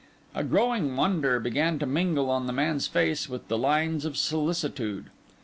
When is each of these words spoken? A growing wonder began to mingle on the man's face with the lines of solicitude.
A 0.33 0.43
growing 0.43 0.95
wonder 0.95 1.39
began 1.39 1.77
to 1.77 1.85
mingle 1.85 2.31
on 2.31 2.47
the 2.47 2.53
man's 2.53 2.87
face 2.87 3.29
with 3.29 3.47
the 3.49 3.57
lines 3.59 4.03
of 4.03 4.17
solicitude. 4.17 5.11